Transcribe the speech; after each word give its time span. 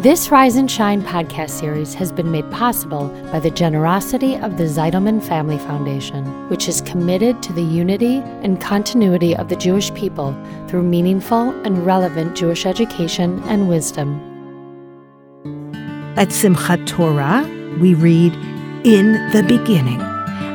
This 0.00 0.30
Rise 0.30 0.56
and 0.56 0.70
Shine 0.70 1.02
podcast 1.02 1.50
series 1.50 1.92
has 1.92 2.10
been 2.10 2.30
made 2.30 2.50
possible 2.50 3.08
by 3.30 3.38
the 3.38 3.50
generosity 3.50 4.34
of 4.34 4.56
the 4.56 4.64
Zeidelman 4.64 5.22
Family 5.22 5.58
Foundation, 5.58 6.24
which 6.48 6.68
is 6.68 6.80
committed 6.80 7.42
to 7.42 7.52
the 7.52 7.62
unity 7.62 8.22
and 8.40 8.58
continuity 8.58 9.36
of 9.36 9.50
the 9.50 9.56
Jewish 9.56 9.92
people 9.92 10.34
through 10.68 10.84
meaningful 10.84 11.50
and 11.66 11.84
relevant 11.84 12.34
Jewish 12.34 12.64
education 12.64 13.42
and 13.42 13.68
wisdom. 13.68 14.18
At 16.16 16.28
Simchat 16.28 16.86
Torah, 16.86 17.44
we 17.78 17.92
read, 17.92 18.32
In 18.86 19.12
the 19.32 19.44
beginning, 19.46 20.00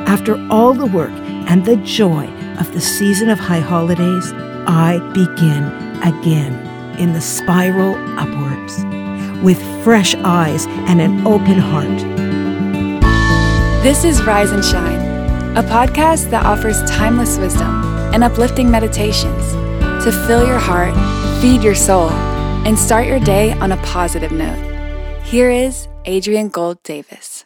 after 0.08 0.44
all 0.50 0.74
the 0.74 0.88
work 0.88 1.14
and 1.48 1.64
the 1.64 1.78
joy 1.78 2.26
of 2.58 2.74
the 2.74 2.82
season 2.82 3.30
of 3.30 3.38
high 3.38 3.60
holidays, 3.60 4.34
I 4.66 4.98
begin 5.14 5.66
again 6.02 6.98
in 7.00 7.14
the 7.14 7.22
spiral 7.22 7.94
upwards 8.18 8.84
with 9.44 9.62
fresh 9.84 10.16
eyes 10.16 10.66
and 10.68 11.02
an 11.02 11.26
open 11.26 11.58
heart. 11.58 12.00
This 13.84 14.04
is 14.04 14.24
Rise 14.24 14.52
and 14.52 14.64
Shine, 14.64 15.58
a 15.58 15.64
podcast 15.64 16.32
that 16.32 16.46
offers 16.46 16.82
timeless 16.90 17.38
wisdom 17.38 17.84
and 18.14 18.24
uplifting 18.24 18.72
meditations 18.72 19.52
to 20.04 20.12
fill 20.28 20.46
your 20.48 20.60
heart, 20.60 20.94
feed 21.42 21.64
your 21.64 21.76
soul, 21.76 22.10
and 22.66 22.78
start 22.78 23.08
your 23.08 23.20
day 23.20 23.54
on 23.54 23.72
a 23.72 23.78
positive 23.78 24.32
note. 24.32 25.22
Here 25.24 25.50
is 25.50 25.88
Adrienne 26.08 26.50
Gold 26.50 26.82
Davis. 26.84 27.46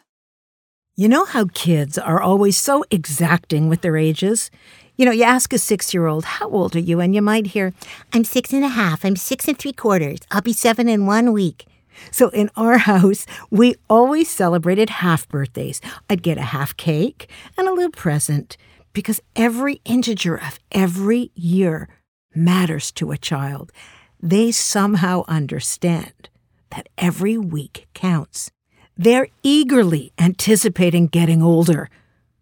You 0.96 1.08
know 1.08 1.24
how 1.24 1.46
kids 1.54 1.96
are 1.96 2.20
always 2.20 2.56
so 2.58 2.84
exacting 2.90 3.68
with 3.68 3.80
their 3.80 3.96
ages? 3.96 4.50
You 4.96 5.06
know, 5.06 5.12
you 5.12 5.22
ask 5.22 5.52
a 5.54 5.58
six 5.58 5.94
year 5.94 6.06
old, 6.06 6.24
How 6.24 6.50
old 6.50 6.76
are 6.76 6.80
you? 6.80 7.00
And 7.00 7.14
you 7.14 7.22
might 7.22 7.48
hear, 7.48 7.72
I'm 8.12 8.24
six 8.24 8.52
and 8.52 8.64
a 8.64 8.68
half, 8.68 9.02
I'm 9.04 9.16
six 9.16 9.48
and 9.48 9.58
three 9.58 9.72
quarters, 9.72 10.18
I'll 10.30 10.42
be 10.42 10.52
seven 10.52 10.88
in 10.88 11.06
one 11.06 11.32
week. 11.32 11.64
So 12.10 12.28
in 12.30 12.50
our 12.56 12.78
house, 12.92 13.26
we 13.50 13.76
always 13.88 14.28
celebrated 14.28 14.90
half 14.90 15.28
birthdays. 15.28 15.80
I'd 16.08 16.22
get 16.22 16.38
a 16.38 16.42
half 16.42 16.76
cake 16.76 17.30
and 17.56 17.68
a 17.68 17.72
little 17.72 17.90
present 17.90 18.56
because 18.92 19.20
every 19.36 19.80
integer 19.84 20.36
of 20.36 20.58
every 20.72 21.30
year 21.34 21.88
matters 22.34 22.90
to 22.92 23.12
a 23.12 23.18
child. 23.18 23.72
They 24.20 24.52
somehow 24.52 25.24
understand 25.28 26.28
that 26.70 26.88
every 26.98 27.36
week 27.38 27.88
counts. 27.94 28.50
They're 28.96 29.28
eagerly 29.42 30.12
anticipating 30.18 31.06
getting 31.06 31.42
older, 31.42 31.88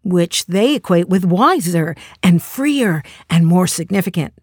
which 0.02 0.46
they 0.46 0.74
equate 0.74 1.08
with 1.08 1.24
wiser 1.24 1.94
and 2.22 2.42
freer 2.42 3.02
and 3.30 3.46
more 3.46 3.66
significant. 3.66 4.34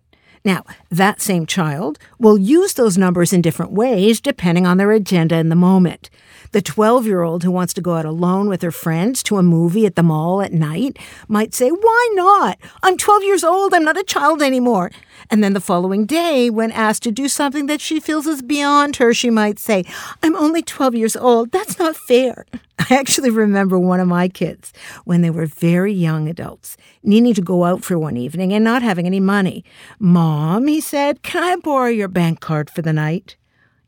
Now, 0.46 0.64
that 0.92 1.22
same 1.22 1.48
child 1.48 1.98
will 2.20 2.38
use 2.38 2.74
those 2.74 3.00
numbers 3.00 3.34
in 3.34 3.42
different 3.42 3.72
ways 3.72 4.22
depending 4.22 4.68
on 4.68 4.78
their 4.78 4.92
agenda 4.92 5.38
in 5.38 5.50
the 5.50 5.56
moment. 5.56 6.12
The 6.52 6.62
12 6.62 7.08
year 7.08 7.24
old 7.24 7.44
who 7.44 7.52
wants 7.52 7.74
to 7.74 7.82
go 7.82 7.96
out 7.96 8.06
alone 8.06 8.48
with 8.48 8.62
her 8.62 8.72
friends 8.72 9.24
to 9.24 9.38
a 9.38 9.44
movie 9.44 9.88
at 9.88 9.96
the 9.96 10.04
mall 10.04 10.44
at 10.44 10.54
night 10.54 10.98
might 11.28 11.56
say, 11.56 11.70
Why 11.70 12.10
not? 12.14 12.60
I'm 12.84 12.96
12 12.96 13.24
years 13.24 13.44
old. 13.44 13.74
I'm 13.74 13.84
not 13.84 13.98
a 13.98 14.04
child 14.04 14.44
anymore. 14.44 14.92
And 15.30 15.44
then 15.44 15.54
the 15.54 15.60
following 15.62 16.06
day, 16.06 16.50
when 16.50 16.72
asked 16.72 17.04
to 17.04 17.12
do 17.12 17.28
something 17.28 17.66
that 17.68 17.82
she 17.82 18.00
feels 18.00 18.28
is 18.28 18.42
beyond 18.42 18.98
her, 18.98 19.14
she 19.14 19.30
might 19.30 19.60
say, 19.60 19.86
I'm 20.22 20.36
only 20.36 20.62
12 20.62 20.96
years 20.96 21.16
old. 21.16 21.52
That's 21.52 21.80
not 21.80 21.96
fair. 21.96 22.46
I 22.80 22.96
actually 22.96 23.30
remember 23.30 23.80
one 23.80 24.00
of 24.00 24.08
my 24.08 24.28
kids 24.28 24.74
when 25.06 25.22
they 25.22 25.30
were 25.30 25.46
very 25.46 25.94
young 25.94 26.28
adults 26.28 26.78
needing 27.04 27.34
to 27.34 27.42
go 27.42 27.64
out 27.64 27.84
for 27.84 27.98
one 27.98 28.18
evening 28.18 28.54
and 28.54 28.64
not 28.64 28.84
having 28.84 29.06
any 29.06 29.20
money. 29.20 29.64
Mom, 30.00 30.68
he 30.68 30.82
said, 30.82 31.24
can 31.24 31.44
I 31.44 31.56
borrow 31.56 31.88
your 31.88 32.08
bank 32.08 32.42
card 32.42 32.70
for 32.70 32.82
the 32.82 32.94
night? 32.94 33.38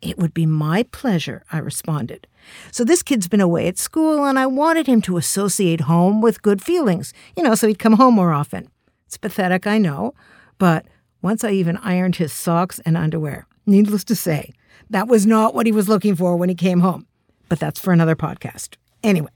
It 0.02 0.18
would 0.18 0.34
be 0.34 0.46
my 0.46 0.84
pleasure, 0.84 1.44
I 1.52 1.58
responded. 1.58 2.28
So 2.72 2.84
this 2.84 3.04
kid's 3.04 3.28
been 3.28 3.42
away 3.42 3.68
at 3.68 3.78
school, 3.78 4.26
and 4.26 4.38
I 4.40 4.46
wanted 4.46 4.88
him 4.88 5.02
to 5.02 5.18
associate 5.18 5.82
home 5.82 6.22
with 6.22 6.42
good 6.42 6.62
feelings, 6.62 7.14
you 7.36 7.44
know, 7.44 7.56
so 7.56 7.68
he'd 7.68 7.80
come 7.80 7.94
home 7.94 8.14
more 8.14 8.32
often. 8.32 8.70
It's 9.06 9.17
pathetic, 9.17 9.67
I 9.67 9.78
know, 9.78 10.14
but 10.58 10.86
once 11.22 11.44
I 11.44 11.52
even 11.52 11.78
ironed 11.78 12.17
his 12.17 12.33
socks 12.33 12.80
and 12.86 12.98
underwear. 12.98 13.48
Needless 13.66 14.04
to 14.05 14.16
say, 14.16 14.54
that 14.89 15.08
was 15.08 15.26
not 15.26 15.54
what 15.54 15.66
he 15.66 15.72
was 15.72 15.89
looking 15.89 16.16
for 16.16 16.36
when 16.38 16.50
he 16.50 16.55
came 16.55 16.80
home. 16.80 17.05
But 17.50 17.60
that's 17.60 17.80
for 17.80 17.92
another 17.92 18.16
podcast. 18.16 18.76
Anyway, 19.04 19.30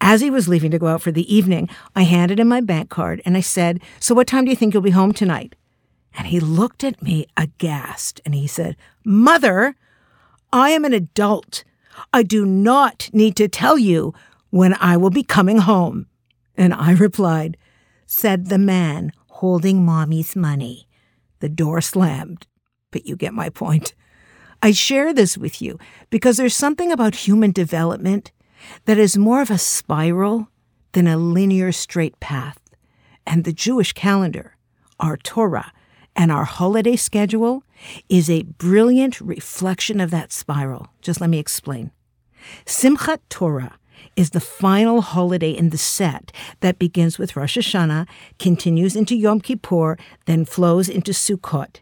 as 0.00 0.20
he 0.20 0.30
was 0.30 0.48
leaving 0.48 0.70
to 0.70 0.78
go 0.78 0.86
out 0.86 1.02
for 1.02 1.12
the 1.12 1.34
evening, 1.34 1.68
I 1.94 2.02
handed 2.02 2.40
him 2.40 2.48
my 2.48 2.60
bank 2.60 2.90
card 2.90 3.22
and 3.24 3.36
I 3.36 3.40
said, 3.40 3.80
So 4.00 4.14
what 4.14 4.26
time 4.26 4.44
do 4.44 4.50
you 4.50 4.56
think 4.56 4.74
you'll 4.74 4.82
be 4.82 4.90
home 4.90 5.12
tonight? 5.12 5.54
And 6.16 6.28
he 6.28 6.40
looked 6.40 6.84
at 6.84 7.02
me 7.02 7.26
aghast 7.36 8.20
and 8.24 8.34
he 8.34 8.46
said, 8.46 8.76
Mother, 9.04 9.76
I 10.52 10.70
am 10.70 10.84
an 10.84 10.92
adult. 10.92 11.64
I 12.12 12.22
do 12.22 12.44
not 12.44 13.10
need 13.12 13.36
to 13.36 13.48
tell 13.48 13.78
you 13.78 14.14
when 14.50 14.74
I 14.80 14.96
will 14.96 15.10
be 15.10 15.22
coming 15.22 15.58
home. 15.58 16.06
And 16.56 16.72
I 16.72 16.92
replied, 16.92 17.56
Said 18.06 18.48
the 18.48 18.58
man 18.58 19.12
holding 19.28 19.84
mommy's 19.84 20.36
money. 20.36 20.85
The 21.40 21.48
door 21.48 21.80
slammed, 21.80 22.46
but 22.90 23.06
you 23.06 23.16
get 23.16 23.34
my 23.34 23.48
point. 23.48 23.94
I 24.62 24.72
share 24.72 25.12
this 25.12 25.36
with 25.36 25.60
you 25.60 25.78
because 26.10 26.36
there's 26.36 26.54
something 26.56 26.90
about 26.90 27.26
human 27.26 27.52
development 27.52 28.32
that 28.86 28.98
is 28.98 29.18
more 29.18 29.42
of 29.42 29.50
a 29.50 29.58
spiral 29.58 30.48
than 30.92 31.06
a 31.06 31.18
linear 31.18 31.72
straight 31.72 32.18
path. 32.20 32.58
And 33.26 33.44
the 33.44 33.52
Jewish 33.52 33.92
calendar, 33.92 34.56
our 34.98 35.16
Torah, 35.16 35.72
and 36.14 36.32
our 36.32 36.44
holiday 36.44 36.96
schedule 36.96 37.62
is 38.08 38.30
a 38.30 38.42
brilliant 38.42 39.20
reflection 39.20 40.00
of 40.00 40.10
that 40.10 40.32
spiral. 40.32 40.88
Just 41.02 41.20
let 41.20 41.28
me 41.28 41.38
explain. 41.38 41.90
Simchat 42.64 43.18
Torah 43.28 43.78
is 44.16 44.30
the 44.30 44.40
final 44.40 45.00
holiday 45.00 45.50
in 45.50 45.70
the 45.70 45.78
set 45.78 46.32
that 46.60 46.78
begins 46.78 47.18
with 47.18 47.36
Rosh 47.36 47.58
Hashanah, 47.58 48.06
continues 48.38 48.96
into 48.96 49.16
Yom 49.16 49.40
Kippur, 49.40 49.96
then 50.26 50.44
flows 50.44 50.88
into 50.88 51.12
Sukkot. 51.12 51.80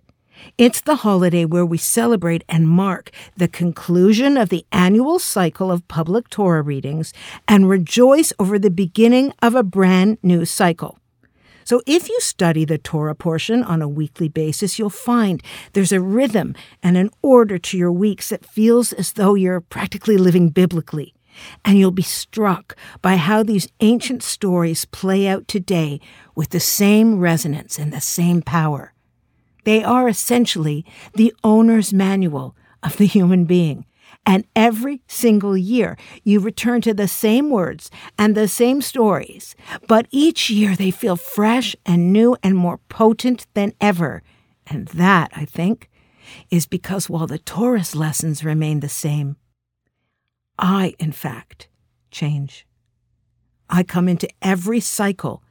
It's 0.58 0.80
the 0.80 0.96
holiday 0.96 1.44
where 1.44 1.64
we 1.64 1.78
celebrate 1.78 2.44
and 2.48 2.68
mark 2.68 3.10
the 3.36 3.48
conclusion 3.48 4.36
of 4.36 4.48
the 4.48 4.66
annual 4.72 5.18
cycle 5.18 5.70
of 5.70 5.86
public 5.88 6.28
Torah 6.28 6.62
readings 6.62 7.12
and 7.48 7.68
rejoice 7.68 8.32
over 8.38 8.58
the 8.58 8.70
beginning 8.70 9.32
of 9.42 9.54
a 9.54 9.62
brand 9.62 10.18
new 10.22 10.44
cycle. 10.44 10.98
So, 11.66 11.80
if 11.86 12.10
you 12.10 12.20
study 12.20 12.66
the 12.66 12.76
Torah 12.76 13.14
portion 13.14 13.62
on 13.62 13.80
a 13.80 13.88
weekly 13.88 14.28
basis, 14.28 14.78
you'll 14.78 14.90
find 14.90 15.42
there's 15.72 15.92
a 15.92 16.00
rhythm 16.00 16.54
and 16.82 16.98
an 16.98 17.08
order 17.22 17.58
to 17.58 17.78
your 17.78 17.90
weeks 17.90 18.28
that 18.28 18.44
feels 18.44 18.92
as 18.92 19.12
though 19.12 19.34
you're 19.34 19.62
practically 19.62 20.18
living 20.18 20.50
biblically. 20.50 21.14
And 21.64 21.78
you'll 21.78 21.90
be 21.90 22.02
struck 22.02 22.76
by 23.02 23.16
how 23.16 23.42
these 23.42 23.68
ancient 23.80 24.22
stories 24.22 24.84
play 24.84 25.26
out 25.26 25.48
today 25.48 26.00
with 26.34 26.50
the 26.50 26.60
same 26.60 27.18
resonance 27.18 27.78
and 27.78 27.92
the 27.92 28.00
same 28.00 28.42
power. 28.42 28.92
They 29.64 29.82
are 29.82 30.08
essentially 30.08 30.84
the 31.14 31.34
owner's 31.42 31.92
manual 31.92 32.56
of 32.82 32.96
the 32.96 33.06
human 33.06 33.44
being. 33.44 33.86
And 34.26 34.46
every 34.56 35.02
single 35.06 35.56
year, 35.56 35.98
you 36.22 36.40
return 36.40 36.80
to 36.82 36.94
the 36.94 37.08
same 37.08 37.50
words 37.50 37.90
and 38.18 38.34
the 38.34 38.48
same 38.48 38.80
stories, 38.80 39.54
but 39.86 40.06
each 40.10 40.48
year 40.48 40.74
they 40.74 40.90
feel 40.90 41.16
fresh 41.16 41.76
and 41.84 42.12
new 42.12 42.36
and 42.42 42.56
more 42.56 42.78
potent 42.88 43.46
than 43.54 43.74
ever. 43.80 44.22
And 44.66 44.88
that, 44.88 45.30
I 45.36 45.44
think, 45.44 45.90
is 46.50 46.66
because 46.66 47.10
while 47.10 47.26
the 47.26 47.38
Torah's 47.38 47.94
lessons 47.94 48.44
remain 48.44 48.80
the 48.80 48.88
same, 48.88 49.36
I, 50.58 50.94
in 50.98 51.12
fact, 51.12 51.68
change. 52.10 52.66
I 53.68 53.82
come 53.82 54.08
into 54.08 54.28
every 54.42 54.80
cycle 54.80 55.42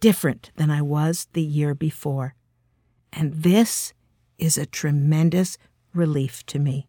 different 0.00 0.50
than 0.56 0.70
I 0.70 0.82
was 0.82 1.28
the 1.32 1.42
year 1.42 1.74
before. 1.74 2.34
And 3.12 3.32
this 3.42 3.92
is 4.38 4.58
a 4.58 4.66
tremendous 4.66 5.56
relief 5.94 6.44
to 6.46 6.58
me. 6.58 6.86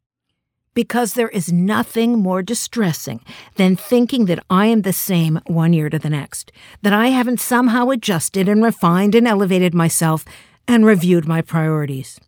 Because 0.73 1.13
there 1.13 1.29
is 1.29 1.53
nothing 1.53 2.19
more 2.19 2.41
distressing 2.41 3.21
than 3.55 3.77
thinking 3.77 4.25
that 4.25 4.43
I 4.49 4.65
am 4.65 4.81
the 4.81 4.91
same 4.91 5.39
one 5.45 5.71
year 5.71 5.89
to 5.89 5.97
the 5.97 6.09
next, 6.09 6.51
that 6.81 6.91
I 6.91 7.07
haven't 7.07 7.39
somehow 7.39 7.89
adjusted 7.89 8.49
and 8.49 8.61
refined 8.61 9.15
and 9.15 9.25
elevated 9.27 9.73
myself 9.73 10.25
and 10.67 10.85
reviewed 10.85 11.27
my 11.27 11.41
priorities. 11.41 12.19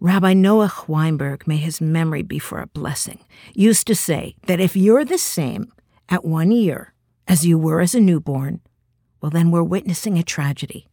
Rabbi 0.00 0.32
Noah 0.32 0.72
Weinberg, 0.86 1.48
may 1.48 1.56
his 1.56 1.80
memory 1.80 2.22
be 2.22 2.38
for 2.38 2.60
a 2.60 2.68
blessing, 2.68 3.18
used 3.52 3.88
to 3.88 3.96
say 3.96 4.36
that 4.46 4.60
if 4.60 4.76
you're 4.76 5.04
the 5.04 5.18
same 5.18 5.72
at 6.08 6.24
one 6.24 6.52
year 6.52 6.94
as 7.26 7.44
you 7.44 7.58
were 7.58 7.80
as 7.80 7.96
a 7.96 8.00
newborn, 8.00 8.60
well, 9.20 9.30
then 9.30 9.50
we're 9.50 9.64
witnessing 9.64 10.16
a 10.16 10.22
tragedy. 10.22 10.86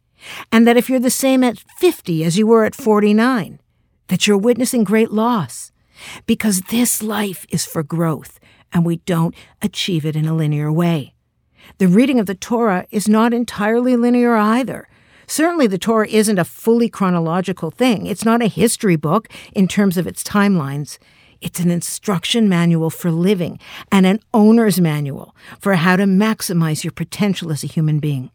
And 0.50 0.66
that 0.66 0.76
if 0.76 0.90
you're 0.90 0.98
the 0.98 1.08
same 1.08 1.44
at 1.44 1.62
50 1.78 2.24
as 2.24 2.36
you 2.36 2.48
were 2.48 2.64
at 2.64 2.74
49, 2.74 3.60
that 4.08 4.26
you're 4.26 4.36
witnessing 4.36 4.82
great 4.82 5.12
loss. 5.12 5.70
Because 6.26 6.62
this 6.62 7.00
life 7.00 7.46
is 7.48 7.64
for 7.64 7.84
growth, 7.84 8.40
and 8.72 8.84
we 8.84 8.96
don't 8.96 9.36
achieve 9.62 10.04
it 10.04 10.16
in 10.16 10.26
a 10.26 10.34
linear 10.34 10.72
way. 10.72 11.14
The 11.78 11.86
reading 11.86 12.18
of 12.18 12.26
the 12.26 12.34
Torah 12.34 12.86
is 12.90 13.08
not 13.08 13.32
entirely 13.32 13.96
linear 13.96 14.34
either. 14.34 14.88
Certainly, 15.26 15.66
the 15.68 15.78
Torah 15.78 16.08
isn't 16.08 16.38
a 16.38 16.44
fully 16.44 16.88
chronological 16.88 17.70
thing. 17.70 18.06
It's 18.06 18.24
not 18.24 18.42
a 18.42 18.46
history 18.46 18.96
book 18.96 19.28
in 19.54 19.66
terms 19.68 19.96
of 19.96 20.06
its 20.06 20.22
timelines. 20.22 20.98
It's 21.40 21.60
an 21.60 21.70
instruction 21.70 22.48
manual 22.48 22.90
for 22.90 23.10
living 23.10 23.58
and 23.92 24.06
an 24.06 24.20
owner's 24.32 24.80
manual 24.80 25.34
for 25.60 25.74
how 25.74 25.96
to 25.96 26.04
maximize 26.04 26.84
your 26.84 26.92
potential 26.92 27.52
as 27.52 27.62
a 27.62 27.68
human 27.68 27.98
being. 27.98 28.30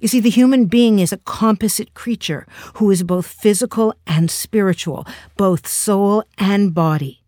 You 0.00 0.08
see, 0.08 0.20
the 0.20 0.30
human 0.30 0.66
being 0.66 0.98
is 0.98 1.12
a 1.12 1.18
composite 1.18 1.94
creature 1.94 2.46
who 2.74 2.90
is 2.90 3.02
both 3.02 3.26
physical 3.26 3.94
and 4.06 4.30
spiritual, 4.30 5.06
both 5.36 5.66
soul 5.66 6.24
and 6.38 6.74
body. 6.74 7.22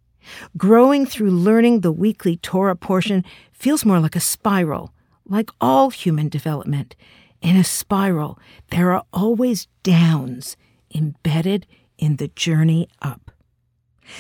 Growing 0.57 1.07
through 1.07 1.31
learning 1.31 1.81
the 1.81 1.93
weekly 1.93 2.37
Torah 2.37 2.77
portion 2.77 3.25
feels 3.53 3.85
more 3.85 4.01
like 4.01 4.17
a 4.17 4.21
spiral, 4.21 4.93
like 5.27 5.51
all 5.61 5.91
human 5.91 6.29
development. 6.29 6.95
In 7.43 7.57
a 7.57 7.65
spiral, 7.65 8.39
there 8.71 8.93
are 8.93 9.05
always 9.13 9.67
downs 9.83 10.57
embedded 10.95 11.67
in 11.99 12.17
the 12.17 12.29
journey 12.29 12.89
up. 13.03 13.33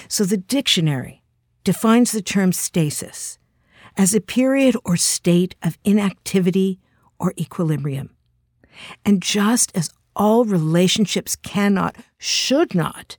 So 0.08 0.24
the 0.24 0.36
dictionary 0.36 1.22
defines 1.64 2.10
the 2.12 2.22
term 2.22 2.52
stasis 2.52 3.38
as 3.96 4.14
a 4.14 4.20
period 4.20 4.76
or 4.84 4.96
state 4.96 5.54
of 5.62 5.78
inactivity 5.84 6.80
or 7.18 7.32
equilibrium. 7.38 8.10
And 9.04 9.22
just 9.22 9.70
as 9.76 9.90
all 10.16 10.44
relationships 10.44 11.36
cannot, 11.36 11.96
should 12.18 12.74
not, 12.74 13.16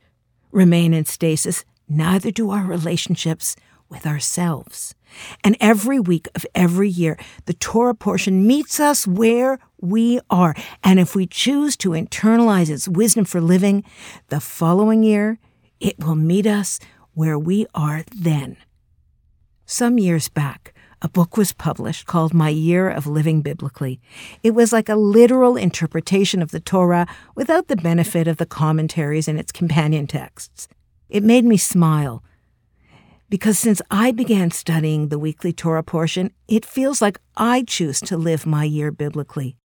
remain 0.51 0.93
in 0.93 1.05
stasis, 1.05 1.63
neither 1.87 2.31
do 2.31 2.51
our 2.51 2.65
relationships 2.65 3.55
with 3.93 4.07
ourselves. 4.07 4.95
And 5.43 5.55
every 5.59 5.99
week 5.99 6.27
of 6.33 6.45
every 6.55 6.89
year, 6.89 7.17
the 7.45 7.53
Torah 7.53 7.93
portion 7.93 8.47
meets 8.47 8.79
us 8.79 9.05
where 9.05 9.59
we 9.79 10.19
are. 10.29 10.55
And 10.83 10.99
if 10.99 11.15
we 11.15 11.27
choose 11.27 11.77
to 11.77 11.89
internalize 11.89 12.69
its 12.69 12.87
wisdom 12.87 13.23
for 13.23 13.39
living, 13.39 13.83
the 14.29 14.39
following 14.39 15.03
year, 15.03 15.37
it 15.79 15.99
will 15.99 16.15
meet 16.15 16.47
us 16.47 16.79
where 17.13 17.37
we 17.37 17.67
are 17.75 18.03
then. 18.15 18.57
Some 19.65 19.99
years 19.99 20.27
back, 20.27 20.73
a 21.03 21.09
book 21.09 21.37
was 21.37 21.53
published 21.53 22.07
called 22.07 22.33
My 22.33 22.49
Year 22.49 22.89
of 22.89 23.05
Living 23.05 23.41
Biblically. 23.41 23.99
It 24.41 24.51
was 24.51 24.73
like 24.73 24.89
a 24.89 24.95
literal 24.95 25.55
interpretation 25.55 26.41
of 26.41 26.51
the 26.51 26.59
Torah 26.59 27.05
without 27.35 27.67
the 27.67 27.75
benefit 27.75 28.27
of 28.27 28.37
the 28.37 28.45
commentaries 28.45 29.27
and 29.27 29.37
its 29.37 29.51
companion 29.51 30.07
texts. 30.07 30.67
It 31.09 31.21
made 31.21 31.45
me 31.45 31.57
smile 31.57 32.23
because 33.33 33.57
since 33.57 33.81
I 33.89 34.11
began 34.11 34.51
studying 34.51 35.07
the 35.07 35.17
weekly 35.17 35.51
Torah 35.51 35.81
portion, 35.81 36.29
it 36.47 36.63
feels 36.63 37.01
like 37.01 37.19
I 37.35 37.63
choose 37.63 37.99
to 38.01 38.15
live 38.15 38.45
my 38.45 38.63
year 38.63 38.91
biblically. 38.91 39.57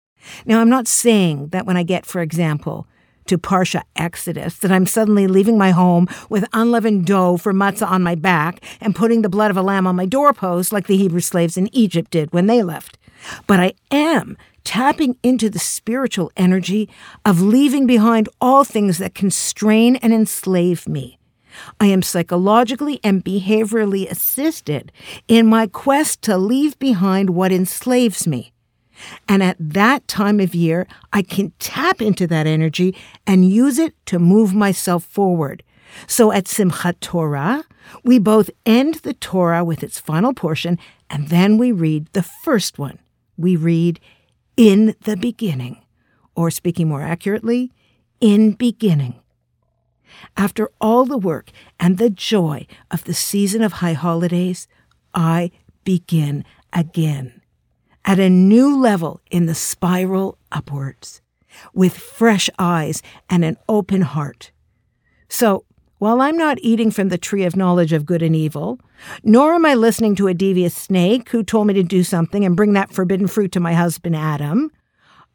Now, 0.45 0.61
I'm 0.61 0.69
not 0.69 0.87
saying 0.87 1.49
that 1.49 1.67
when 1.67 1.77
I 1.77 1.83
get, 1.83 2.07
for 2.07 2.23
example, 2.23 2.87
to 3.27 3.39
Parsha 3.39 3.83
Exodus 3.97 4.57
that 4.61 4.71
I'm 4.71 4.87
suddenly 4.87 5.27
leaving 5.27 5.59
my 5.59 5.73
home 5.73 6.07
with 6.31 6.47
unleavened 6.53 7.07
dough 7.07 7.39
for 7.39 7.53
matzah 7.53 7.91
on 7.91 8.05
my 8.05 8.15
back 8.15 8.63
and 8.81 8.95
putting 8.95 9.23
the 9.23 9.29
blood 9.29 9.51
of 9.51 9.57
a 9.57 9.63
lamb 9.63 9.89
on 9.89 9.97
my 9.97 10.07
doorpost 10.07 10.73
like 10.73 10.87
the 10.87 10.97
Hebrew 10.97 11.19
slaves 11.19 11.57
in 11.57 11.69
Egypt 11.75 12.13
did 12.13 12.33
when 12.33 12.47
they 12.47 12.63
left. 12.63 12.99
But 13.49 13.59
I 13.59 13.73
am 13.91 14.39
tapping 14.63 15.17
into 15.25 15.51
the 15.51 15.59
spiritual 15.59 16.31
energy 16.37 16.89
of 17.25 17.43
leaving 17.43 17.85
behind 17.85 18.29
all 18.41 18.63
things 18.63 18.99
that 18.99 19.17
constrain 19.17 19.97
and 19.97 20.15
enslave 20.15 20.87
me. 20.87 21.19
I 21.81 21.87
am 21.87 22.03
psychologically 22.03 23.01
and 23.03 23.25
behaviorally 23.25 24.11
assisted 24.11 24.93
in 25.29 25.47
my 25.47 25.67
quest 25.67 26.23
to 26.23 26.37
leave 26.37 26.79
behind 26.79 27.31
what 27.31 27.53
enslaves 27.53 28.27
me. 28.27 28.53
And 29.29 29.43
at 29.43 29.57
that 29.61 30.07
time 30.09 30.41
of 30.41 30.55
year, 30.55 30.87
I 31.13 31.23
can 31.23 31.53
tap 31.59 32.01
into 32.01 32.27
that 32.29 32.47
energy 32.47 32.97
and 33.27 33.49
use 33.49 33.79
it 33.79 33.95
to 34.07 34.19
move 34.19 34.55
myself 34.55 35.05
forward. 35.05 35.63
So 36.07 36.33
at 36.33 36.45
Simchat 36.45 37.01
Torah, 37.01 37.65
we 38.05 38.19
both 38.19 38.51
end 38.65 38.97
the 38.97 39.15
Torah 39.15 39.65
with 39.65 39.83
its 39.83 40.01
final 40.01 40.35
portion, 40.35 40.79
and 41.09 41.29
then 41.29 41.59
we 41.59 41.73
read 41.73 42.09
the 42.13 42.23
first 42.23 42.79
one. 42.79 42.99
We 43.37 43.57
read, 43.57 44.01
In 44.57 44.95
the 45.03 45.17
beginning, 45.17 45.83
or 46.35 46.51
speaking 46.51 46.89
more 46.89 47.03
accurately, 47.03 47.73
In 48.21 48.53
beginning. 48.53 49.21
After 50.37 50.71
all 50.81 51.05
the 51.05 51.19
work 51.19 51.51
and 51.79 51.99
the 51.99 52.11
joy 52.11 52.67
of 52.91 53.05
the 53.05 53.15
season 53.15 53.63
of 53.63 53.75
high 53.75 53.95
holidays, 53.95 54.69
I 55.15 55.51
begin 55.85 56.45
again 56.73 57.41
at 58.05 58.19
a 58.19 58.31
new 58.31 58.77
level 58.79 59.21
in 59.31 59.47
the 59.47 59.55
spiral 59.55 60.39
upwards 60.53 61.21
with 61.73 61.97
fresh 61.97 62.49
eyes 62.59 63.03
and 63.29 63.45
an 63.45 63.57
open 63.69 64.03
heart. 64.03 64.53
So, 65.29 65.65
while 65.99 66.21
I'm 66.21 66.37
not 66.37 66.59
eating 66.61 66.91
from 66.91 67.09
the 67.09 67.17
tree 67.17 67.45
of 67.45 67.57
knowledge 67.57 67.95
of 67.95 68.05
good 68.05 68.23
and 68.23 68.37
evil, 68.37 68.79
nor 69.25 69.55
am 69.55 69.65
I 69.65 69.75
listening 69.75 70.15
to 70.17 70.29
a 70.29 70.35
devious 70.35 70.75
snake 70.75 71.31
who 71.31 71.43
told 71.43 71.67
me 71.67 71.75
to 71.75 71.83
do 71.83 72.05
something 72.05 72.45
and 72.45 72.55
bring 72.55 72.75
that 72.75 72.93
forbidden 72.93 73.27
fruit 73.27 73.51
to 73.53 73.61
my 73.61 73.73
husband 73.73 74.15
Adam, 74.15 74.71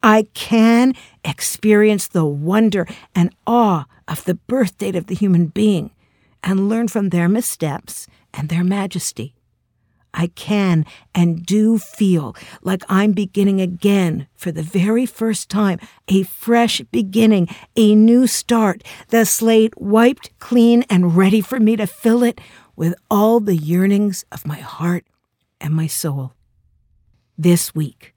I 0.03 0.27
can 0.33 0.93
experience 1.25 2.07
the 2.07 2.25
wonder 2.25 2.87
and 3.15 3.33
awe 3.47 3.85
of 4.11 4.25
the 4.25 4.35
birth 4.35 4.77
date 4.77 4.95
of 4.95 5.07
the 5.07 5.15
human 5.15 5.47
being 5.47 5.89
and 6.43 6.67
learn 6.67 6.89
from 6.89 7.09
their 7.09 7.29
missteps 7.29 8.07
and 8.33 8.49
their 8.49 8.63
majesty. 8.63 9.33
I 10.13 10.27
can 10.27 10.85
and 11.15 11.45
do 11.45 11.77
feel 11.77 12.35
like 12.61 12.83
I'm 12.89 13.13
beginning 13.13 13.61
again 13.61 14.27
for 14.35 14.51
the 14.51 14.61
very 14.61 15.05
first 15.05 15.49
time, 15.49 15.79
a 16.09 16.23
fresh 16.23 16.81
beginning, 16.91 17.47
a 17.77 17.95
new 17.95 18.27
start, 18.27 18.83
the 19.07 19.25
slate 19.25 19.79
wiped 19.79 20.37
clean 20.39 20.83
and 20.89 21.15
ready 21.15 21.39
for 21.39 21.61
me 21.61 21.77
to 21.77 21.87
fill 21.87 22.23
it 22.23 22.41
with 22.75 22.93
all 23.09 23.39
the 23.39 23.55
yearnings 23.55 24.25
of 24.33 24.45
my 24.45 24.57
heart 24.57 25.05
and 25.61 25.73
my 25.73 25.87
soul. 25.87 26.33
This 27.37 27.73
week, 27.73 28.13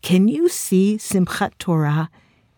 can 0.00 0.28
you 0.28 0.48
see 0.48 0.96
Simchat 0.96 1.58
Torah 1.58 2.08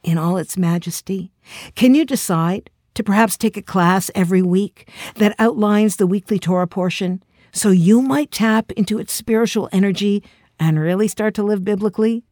in 0.04 0.18
all 0.18 0.36
its 0.36 0.56
majesty? 0.56 1.32
Can 1.74 1.96
you 1.96 2.04
decide 2.04 2.70
to 2.96 3.04
perhaps 3.04 3.36
take 3.36 3.56
a 3.56 3.62
class 3.62 4.10
every 4.14 4.42
week 4.42 4.90
that 5.14 5.34
outlines 5.38 5.96
the 5.96 6.06
weekly 6.06 6.38
Torah 6.38 6.66
portion 6.66 7.22
so 7.52 7.70
you 7.70 8.02
might 8.02 8.30
tap 8.30 8.72
into 8.72 8.98
its 8.98 9.12
spiritual 9.12 9.68
energy 9.72 10.22
and 10.58 10.80
really 10.80 11.08
start 11.08 11.34
to 11.34 11.42
live 11.42 11.64
biblically? 11.64 12.24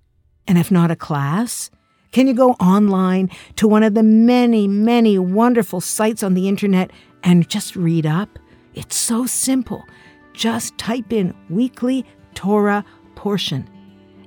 And 0.47 0.59
if 0.59 0.71
not 0.71 0.91
a 0.91 0.97
class, 0.97 1.71
can 2.13 2.27
you 2.27 2.35
go 2.35 2.53
online 2.53 3.31
to 3.57 3.67
one 3.67 3.83
of 3.83 3.95
the 3.95 4.03
many, 4.03 4.69
many 4.69 5.19
wonderful 5.19 5.81
sites 5.81 6.23
on 6.23 6.35
the 6.35 6.49
internet 6.49 6.91
and 7.23 7.49
just 7.49 7.77
read 7.77 8.07
up? 8.07 8.39
It's 8.75 8.97
so 8.97 9.27
simple. 9.27 9.85
Just 10.33 10.77
type 10.79 11.13
in 11.13 11.35
weekly 11.51 12.05
Torah 12.35 12.85
portion, 13.15 13.69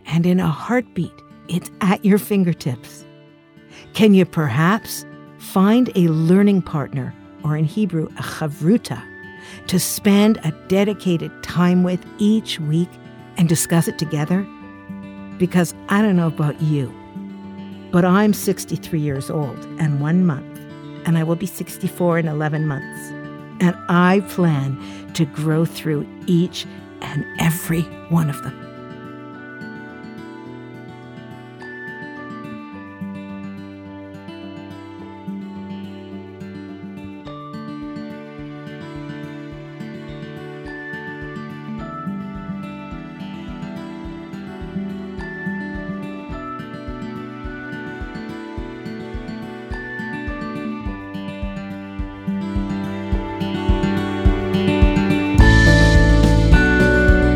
and 0.05 0.25
in 0.25 0.39
a 0.39 0.47
heartbeat, 0.47 1.11
it's 1.49 1.69
at 1.81 2.03
your 2.05 2.17
fingertips. 2.17 3.05
Can 3.93 4.13
you 4.13 4.25
perhaps 4.25 5.05
find 5.39 5.89
a 5.95 6.07
learning 6.07 6.61
partner, 6.61 7.13
or 7.43 7.55
in 7.57 7.65
Hebrew, 7.65 8.07
a 8.17 8.23
chavruta? 8.23 9.01
to 9.67 9.79
spend 9.79 10.37
a 10.43 10.51
dedicated 10.67 11.31
time 11.43 11.83
with 11.83 12.03
each 12.17 12.59
week 12.59 12.89
and 13.37 13.49
discuss 13.49 13.87
it 13.87 13.99
together? 13.99 14.47
Because 15.37 15.73
I 15.89 16.01
don't 16.01 16.15
know 16.15 16.27
about 16.27 16.59
you, 16.61 16.93
but 17.91 18.05
I'm 18.05 18.33
63 18.33 18.99
years 18.99 19.29
old 19.29 19.57
and 19.79 20.01
one 20.01 20.25
month, 20.25 20.59
and 21.05 21.17
I 21.17 21.23
will 21.23 21.35
be 21.35 21.45
64 21.45 22.19
in 22.19 22.27
11 22.27 22.67
months. 22.67 23.11
And 23.59 23.75
I 23.89 24.21
plan 24.29 24.77
to 25.13 25.25
grow 25.25 25.65
through 25.65 26.07
each 26.27 26.65
and 27.01 27.25
every 27.39 27.81
one 28.09 28.29
of 28.29 28.41
them. 28.43 28.66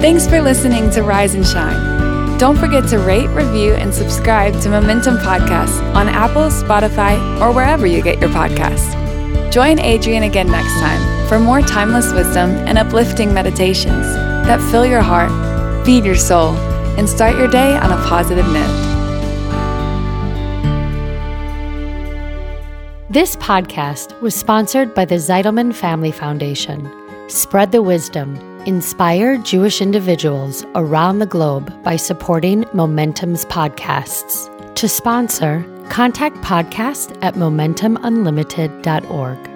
Thanks 0.01 0.27
for 0.27 0.41
listening 0.41 0.89
to 0.91 1.03
Rise 1.03 1.35
and 1.35 1.45
Shine. 1.45 2.39
Don't 2.39 2.57
forget 2.57 2.89
to 2.89 2.97
rate, 2.97 3.27
review, 3.27 3.73
and 3.73 3.93
subscribe 3.93 4.59
to 4.61 4.69
Momentum 4.69 5.17
Podcasts 5.17 5.79
on 5.93 6.09
Apple, 6.09 6.49
Spotify, 6.49 7.39
or 7.39 7.53
wherever 7.53 7.85
you 7.85 8.01
get 8.01 8.19
your 8.19 8.31
podcasts. 8.31 8.91
Join 9.51 9.77
Adrienne 9.77 10.23
again 10.23 10.47
next 10.47 10.73
time 10.79 11.27
for 11.27 11.39
more 11.39 11.61
timeless 11.61 12.11
wisdom 12.13 12.49
and 12.67 12.79
uplifting 12.79 13.31
meditations 13.31 14.07
that 14.47 14.59
fill 14.71 14.87
your 14.87 15.03
heart, 15.03 15.29
feed 15.85 16.03
your 16.03 16.15
soul, 16.15 16.55
and 16.97 17.07
start 17.07 17.37
your 17.37 17.47
day 17.47 17.77
on 17.77 17.91
a 17.91 18.07
positive 18.07 18.47
note. 18.47 18.87
This 23.11 23.35
podcast 23.35 24.19
was 24.19 24.33
sponsored 24.33 24.95
by 24.95 25.05
the 25.05 25.19
Zeidelman 25.19 25.75
Family 25.75 26.11
Foundation 26.11 26.91
Spread 27.27 27.71
the 27.71 27.83
wisdom. 27.83 28.50
Inspire 28.67 29.39
Jewish 29.39 29.81
individuals 29.81 30.63
around 30.75 31.17
the 31.17 31.25
globe 31.25 31.83
by 31.83 31.95
supporting 31.95 32.63
Momentum's 32.73 33.43
podcasts. 33.45 34.47
To 34.75 34.87
sponsor, 34.87 35.65
contact 35.89 36.35
podcast 36.37 37.17
at 37.23 37.33
momentumunlimited.org. 37.33 39.49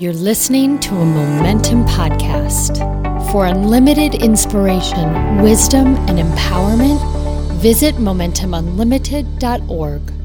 You're 0.00 0.12
listening 0.12 0.80
to 0.80 0.96
a 0.96 1.04
Momentum 1.04 1.84
podcast. 1.84 2.78
For 3.30 3.46
unlimited 3.46 4.16
inspiration, 4.16 5.40
wisdom, 5.40 5.94
and 6.08 6.18
empowerment, 6.18 6.98
visit 7.60 7.94
momentumunlimited.org. 7.94 10.21